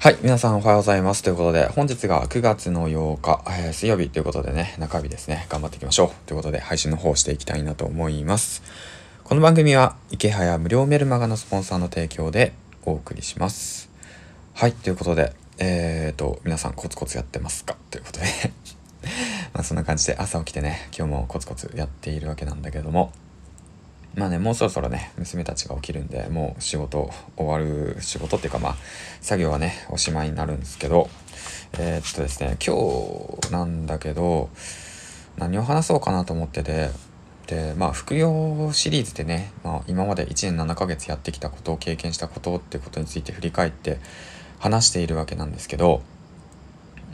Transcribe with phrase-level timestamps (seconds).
[0.00, 1.24] はい、皆さんおはようございます。
[1.24, 6.26] ということで、本日が9月の8日、えー、水曜日ということでね、中日ですね、頑張っていきましょう。
[6.26, 8.62] ということで、配信の方をしていきたいなと思います。
[9.24, 12.52] この番組は、池早無料メルマガのスポンサーの提供で
[12.84, 13.90] お送りします。
[14.54, 17.76] はい、ということで、えーと、皆さんコツコツやってますか？
[17.90, 18.26] ということで
[19.52, 23.10] まあそんな感じで朝起きてね、今日もコツコツやっているわけなんだけども、
[24.18, 28.76] まあね、もうそろそろね、娘たちが起きるんで、もう仕事終わる、仕事っていうかまあ、
[29.20, 31.08] 作業はね、おしまいになるんですけど、
[31.74, 32.74] えー、っとですね、今
[33.40, 34.50] 日なんだけど、
[35.36, 36.90] 何を話そうかなと思ってて、
[37.46, 43.98] で、まあ、副業シリーズでね、まあ、今まで1年7ヶ月やってきたことを経験したことってことについて振り返って
[44.58, 46.02] 話しているわけなんですけど、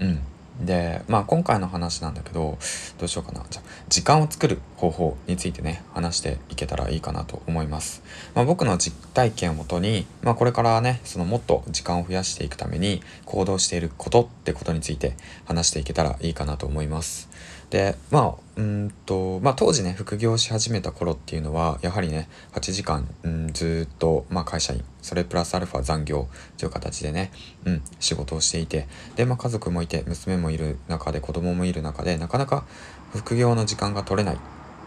[0.00, 0.20] うん。
[0.60, 2.58] で、まあ今回の話なんだけど、
[2.98, 3.44] どうしようかな。
[3.50, 8.02] じゃ時間を作る方法についてね、話していけたらいいかなと思います。
[8.34, 17.28] まあ僕の実体験をもとに、まあこれからね、そのもっと時間を増やしていくために行動していることってことについて話していけたらいいかなと思います。
[17.70, 27.32] でまあうんとまあ当時ね副業し始めた頃っていうのはやはりね8時間、うん、ずっと、まあ、会社員それプラスアルファ残業という形でね、
[27.64, 32.64] うん、仕事をしていてで、まあ、家族もいて娘もいる中で子供もいる中でなかなか
[33.12, 34.38] 副業の時間が取れないっ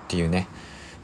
[0.07, 0.47] ていうね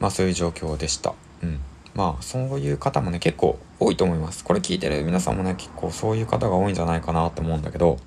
[0.00, 1.14] まあそういう状況でした。
[1.42, 1.60] うん
[1.94, 4.44] まあそういう方もね結構多いと思います。
[4.44, 7.98] これ聞いてる皆さんもね結構そういう方が多いんじゃないかなと思うんだけど、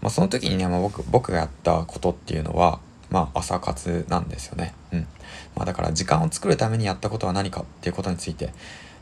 [0.00, 2.80] まあその時にね、まあ、僕僕がやったことっていうのは
[3.14, 4.74] まあ、朝活なんですよね。
[4.92, 5.06] うん。
[5.54, 8.52] まあ、だから時間を作るためにやったことは何かっていうことについて、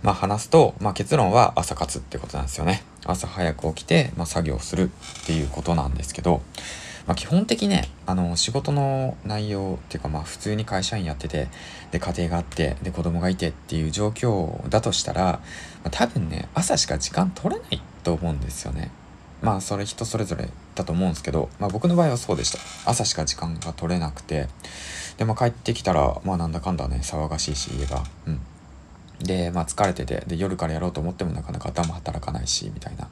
[0.03, 2.83] まあ、話すと、まあ、結論は朝活ってことなんですよね。
[3.07, 4.91] 朝早く起きて、まあ、作業する
[5.23, 6.43] っていうことなんですけど、
[7.07, 11.49] まあ、基本的ね、あの、仕事の内容っていうか、まあ、普通に会社員やってて、
[11.91, 15.41] で、家庭があって、で、子供がいてっていう状況だとしたら、ま
[15.85, 18.91] あ、多分ね、朝しか時間取れないと思うんですよね。
[19.43, 22.59] まあそれ人それぞれだと思うんですけど、まあ僕の場合はそうでした。
[22.91, 24.49] 朝しか時間が取れなくて、
[25.19, 28.05] で、まあ帰ってきたら、まあなんだかんだね、騒がしいし、家が。
[28.27, 28.41] うん。
[29.19, 33.09] で、まあ疲れてて、で、夜からやろうと思ってもなかなか頭働かないし、みたいな。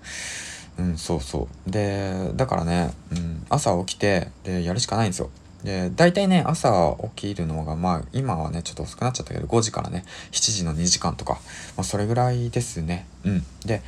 [0.78, 1.70] うん、そうそう。
[1.70, 5.30] で、だからね、うん、朝起きて、で、やるしかないんですよ。
[5.62, 11.34] で、大体ね、朝起きるのが、まあ、今はね、ちょっと遅くなっちゃったけど、5時からね、7時の2時間とか、
[11.76, 13.06] まあ、それぐらいですね。
[13.24, 13.44] うん。
[13.66, 13.82] で、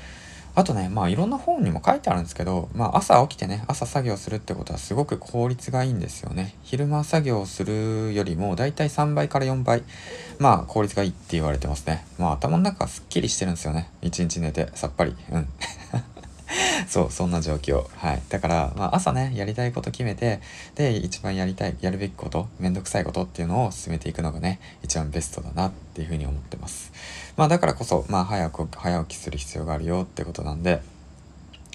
[0.54, 6.56] あとね、まあいろんな本にも書いてあるんですけど、まあ朝起きてね、朝作業するってことはすごく効率がいいんですよね。
[6.62, 9.82] 昼間作業するよりもだいたい3倍から4倍、
[10.38, 12.04] まあ効率がいいって言われてますね。
[12.18, 13.88] まあ頭の中はすっきりしてるんですよね。
[14.02, 15.16] 一日寝て、さっぱり。
[15.30, 15.48] うん。
[16.88, 17.84] そう、そんな状況。
[17.97, 18.22] はい。
[18.28, 20.41] だから、まあ、朝ね、やりたいこと決めて、
[20.75, 26.93] で、一番やりたい、やるべきこと、めんどくさいことっていうのを進めていくのがね、一番ベストだなっていうふうに思ってます。
[27.37, 30.82] まあ、だからこそ、まあ、早く、早起きする必要があるよってことなんで、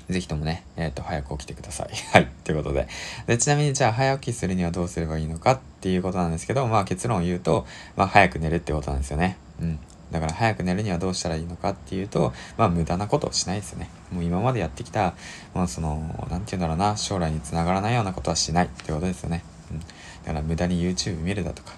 [0.09, 1.89] ぜひともね、えっ、ー、と、早く起きてください。
[2.13, 2.27] はい。
[2.45, 2.87] ということで。
[3.27, 7.65] で、ちなみにじゃあ早起きするにはどうすればいいのかっていうことなんですけど、まあ結論を言うと、
[7.97, 9.37] まあ早く寝るってことなんですよね。
[9.61, 9.79] うん。
[10.11, 13.89] だから早く寝るにはどうしたらいいのかっていうと、まあ無駄なことをしないですよね。
[14.11, 15.13] もう今までやってきた、
[15.53, 19.43] まあその、なんて言うんだろうな、将来につながらないようなことはしないってことですよね。
[19.71, 19.79] うん。
[19.79, 19.85] だ
[20.27, 21.73] から無駄に YouTube 見るだとか、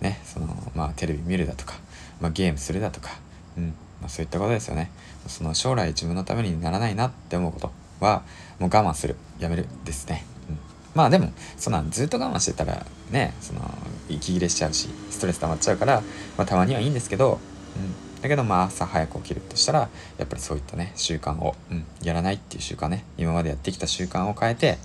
[0.00, 1.74] ね、その、まあテレビ見るだとか、
[2.20, 3.10] まあゲームするだとか、
[3.56, 3.74] うん。
[4.00, 4.90] まあそういったことですよね。
[5.28, 8.22] その将来自分のためにならないなって思うことは、
[8.58, 10.24] もう我慢する、やめるですね。
[10.48, 10.58] うん。
[10.94, 13.60] まあでも、そんなんずっと我慢してたらね、その、
[14.08, 16.02] 息切れしちゃうし、ストレス溜まっちゃうから、
[16.36, 17.38] まあたまにはいいんですけど、
[17.76, 24.78] うん、だけどまあ朝早く起きるとしたらやっぱりそういったね習慣を、うん、やらないっていう習慣ね今までやってきた習慣を変えて、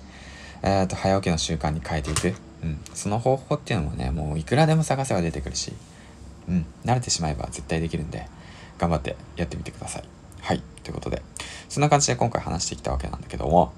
[0.62, 2.34] えー、と早起きの習慣に変えていく、
[2.64, 5.74] うん、その方法っていうのもねもういくらでも探せば出てくるし、
[6.48, 8.28] うん、慣れてしまえば絶対できるんで
[8.78, 10.04] 頑張ってやってみてください。
[10.42, 10.62] はい。
[10.84, 11.22] ということで
[11.70, 13.74] そんな感じで今回話してきたわけなんだけども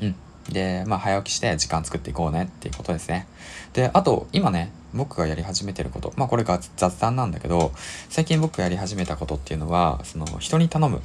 [0.00, 0.14] うん。
[0.48, 3.26] で、まあ、早起きして時間作っていこうねっていうことですね。
[3.72, 7.72] で、あと、今ね、僕がやり始めてること、まあ、これが雑談なんだけど、
[8.08, 11.00] 最近僕がやり始めたことっていうのは、その、人に頼むっ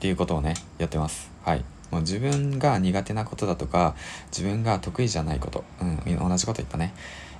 [0.00, 1.30] ていうことをね、やってます。
[1.44, 1.64] はい。
[1.90, 3.94] もう自分が苦手なことだとか、
[4.30, 6.94] 自分が得意じゃないこと、うん、同じこと言ったね、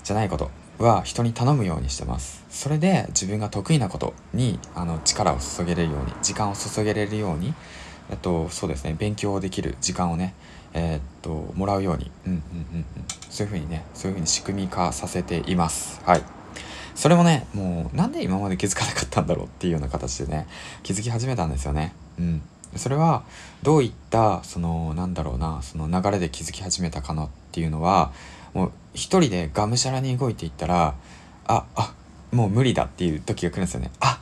[0.05, 2.45] じゃないことは人に頼むようにしてます。
[2.51, 7.55] それで自分が得意なことに、あの、力を注げれるように、時間を注げれるように、
[8.11, 10.35] えっと、そうですね、勉強できる時間をね、
[10.75, 12.41] えー、っと、もらうように、うんうんうん
[12.77, 12.85] うん、
[13.31, 16.01] そういうふうにね、そういうふうに仕組み化させています。
[16.05, 16.23] はい。
[16.95, 20.47] それもね、もう、なんで今まで気づかなかったんだろうっていうような形でね、
[20.83, 21.95] 気づき始めたんですよね。
[22.19, 22.43] うん。
[22.75, 23.25] それは、
[23.63, 28.13] どういった、その、なんだろうな、その流れで気づき始めたかなっていうのは、
[28.55, 30.95] もう、一人でがむしゃらに動いていったら、
[31.47, 31.95] あ、あ、
[32.33, 33.91] もう無理だっていう時が来るんですよね。
[34.01, 34.21] あ、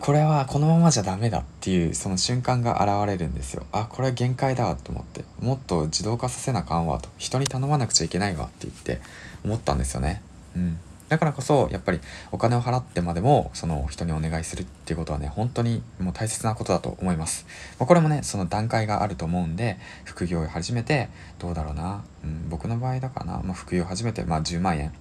[0.00, 3.66] これはこのままじゃダメだっていうその瞬間が現れるんですよ。
[3.72, 5.24] あこれ限界だわと思って。
[5.40, 7.08] もっと自動化させなあかんわと。
[7.18, 9.00] 人に頼まなくちゃいけないわって言って
[9.44, 10.22] 思ったんですよね。
[10.54, 10.78] うん。
[11.08, 12.00] だからこそやっぱり
[12.32, 17.46] お金を払ってまでもその人にお願いするっていうことはね本当にもう大切なことだと思います、
[17.78, 21.08] まあ、これもねその段階があると思うんで副業を始めて
[21.38, 24.92] どうだろうな、うん、僕の場合だからな、まあ、副業を始めてまあ10万円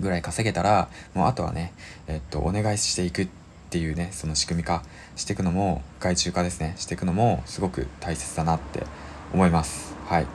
[0.00, 1.74] ぐらい稼げたらもうあとはね
[2.06, 3.39] えっとお願いしていくって
[3.70, 4.82] ていうねその仕組み化
[5.16, 8.84] していくのも外注化ですねしていくのもすごく大切だなって
[9.32, 9.94] 思います。
[10.08, 10.28] はい、うん、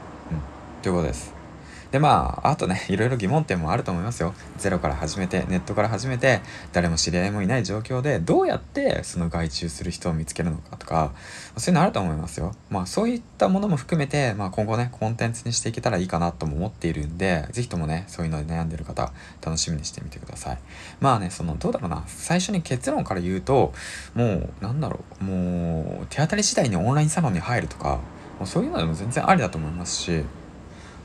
[0.82, 1.45] ということです。
[1.90, 4.34] でまああとねいろいろ疑問点もあると思いますよ。
[4.58, 6.40] ゼロから始めてネットから始めて
[6.72, 11.12] 誰も知り合いもいない状況でどうやってその外注する人を見つけるのかとか
[11.56, 12.54] そういうのあると思いますよ。
[12.70, 19.12] まあそういったものも含めて、まあ、今後ねコンテンツにしていけたらいいかなとも思っているんで是非ともねそういうので悩んでる方
[19.44, 20.58] 楽しみにしてみてください。
[21.00, 22.04] まあねそのどうだろうな。
[22.06, 23.72] 最初に結論から言うと
[24.14, 25.24] もうなんだろう。
[25.24, 28.00] もう手当たり次第にオンラインサロンに入るとか
[28.38, 30.24] もうそういうのでも全然ありだと思いますし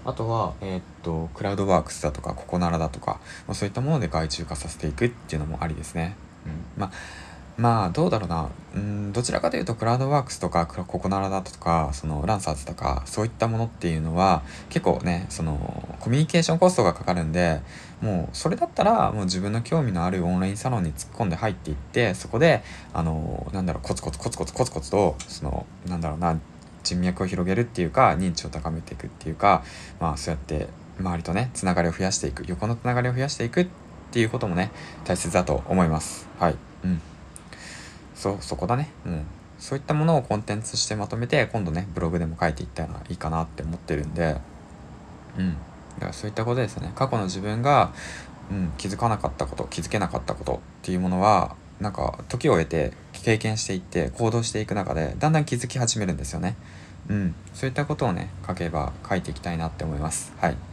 [0.03, 6.15] あとは、えー、っと、クラウドワークスだとか、ココナラだとか、まあ、そういったもので外注化させていくっていうのもありですね。
[6.45, 6.81] うん。
[6.81, 6.92] まあ、
[7.57, 8.50] まあ、どうだろうな。
[8.75, 17.62] うん、どちらかというと、クラウドワークスとか、ココナラだとか、その、ランサーズとか、そういったものっていうのは、結構ね、その、コミュニケーションコストがかかるんで、
[18.01, 22.63] もう、それだったら、もう自分の興味のあるオンラインサロンに突っ込んで入っていって、そこで、
[22.94, 26.39] あの、なんだろう、コツコツコツコツコツコツと、その、なんだろうな、
[26.83, 29.63] 人脈を広げるっていうか認知を高めていくっていうか
[30.00, 30.68] まあそうやって
[31.00, 33.68] 周りとねつながりを増やしていく横のつながりを増やしていくっ
[34.12, 34.72] ていうこともね
[35.06, 36.28] 大切だと思います。
[36.38, 36.56] はい。
[36.83, 37.01] うん。
[38.13, 38.89] そうそこだね。
[39.06, 39.25] うん。
[39.57, 44.38] そういったものをコンテンツとしてまとめて今度ねブログでも書いていったらいいかなって思ってるんで。
[45.38, 45.54] うん。
[45.95, 46.92] だからそういったことですね。
[46.95, 47.94] 過去の自分が、
[48.50, 56.56] うん、気づかなかったこと気づけなかったことっていうものはなんか時を経て経験していって行動していく中でだんだん気づき始めるんですよね。
[57.10, 60.31] うん、そういったことをね書けば書いていきたいなって思います。
[60.39, 60.70] はい。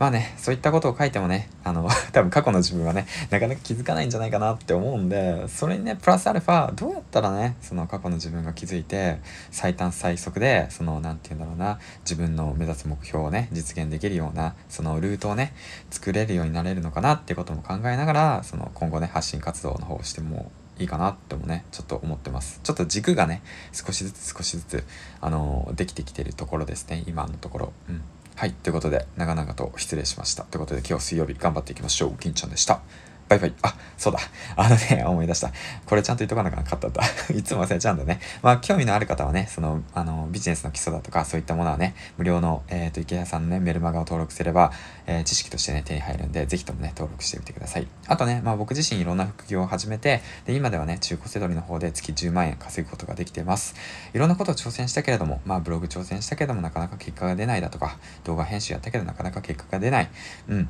[0.00, 9.18] まあね、そういったことを書いてもね、あの、 多分過去の自分はね、なかなか気づかないんじゃないかなって思うんで、それにね、プラスアルファ、どうやったらね、その過去の自分が気づいて、
[9.50, 15.52] 最短最速で、その、なんて言うんだろうな、自分の目指す目標をね、実現できるような、そのルートをね、
[15.90, 22.60] 作れるようになれるのかなっていうことも考えながら、その、今後ね、発信活動の方をしてもいいかなってもね、ちょっと思ってます。
[22.62, 23.42] ちょっと軸がね、
[23.72, 24.84] 少しずつ少しずつ、
[25.20, 27.72] あの、できてきてるところですね、今のところ。
[27.90, 28.02] うん。
[28.40, 28.52] はい。
[28.54, 30.44] ということで、長々と失礼しました。
[30.44, 32.14] ということで、今日水曜日頑張っていきましょう。
[32.18, 32.80] 金ちゃんでした。
[33.30, 33.54] バイバイ。
[33.62, 34.18] あ、そうだ。
[34.56, 35.52] あのね、思い出した。
[35.86, 37.00] これちゃんと言っとかなかったんだ。
[37.32, 38.18] いつも忘れちゃうんだね。
[38.42, 44.72] まあ、興味のある方はね、その、あの、ビジネスの基礎だとか、そういったものはね、無料の、えっ、ー、と、池谷さんのね、メルマガを登録すれば、
[45.06, 47.86] えー、知識としてね、手に入るんで、ぜひともね、登録してみてください。
[48.08, 53.76] あとね、まあ、僕自身いろんな副業を始めて、で、今ではね、中古セドリの方で月10万円稼ぐことができています。
[54.12, 60.10] いろんなことを挑戦したけれども、まあ、ブログ挑戦したけれども、なかなか結果が出ないだとか、動画編集やったけど、なかなか結果が出ない。
[60.48, 60.68] うん。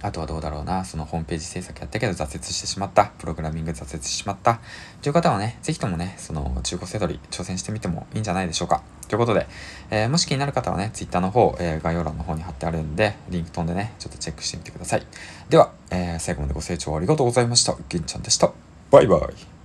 [0.00, 4.60] あとはどうだろうな、そのホームページ制作やったけど挫折してしまった、プログラミング挫折してしまった、
[5.02, 8.82] という方はね、ぜひともね、その中古セドリ挑戦してみてもいいんじゃないでしょうか。
[9.08, 9.46] ということで、
[9.90, 15.06] えー、もし気になる方はね、Twitter の方、えー、概要欄の方に貼ってあるんで、リンク飛んでね、ちょっとチェックしてみてください。
[15.48, 17.76] では、えー、最後までご清聴ありがとうございました。
[17.88, 18.52] 銀ちゃんでした。
[18.90, 19.57] バイバイ。